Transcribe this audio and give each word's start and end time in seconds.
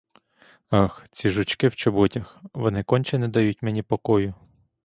Ах, 0.69 1.05
ці 1.11 1.29
жучки 1.29 1.67
в 1.67 1.75
чоботях, 1.75 2.39
вони 2.53 2.83
конче 2.83 3.17
не 3.17 3.27
дають 3.27 3.61
мені 3.63 3.83
покою! 3.83 4.33